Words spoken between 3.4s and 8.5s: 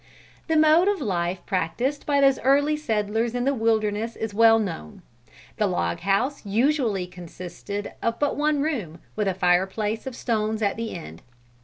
the wilderness is well known. The log house usually consisted of but